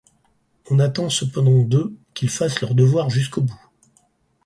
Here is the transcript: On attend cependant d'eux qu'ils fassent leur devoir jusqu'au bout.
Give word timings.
On 0.71 0.79
attend 0.79 1.11
cependant 1.11 1.59
d'eux 1.61 1.95
qu'ils 2.15 2.31
fassent 2.31 2.59
leur 2.61 2.73
devoir 2.73 3.11
jusqu'au 3.11 3.41
bout. 3.41 3.69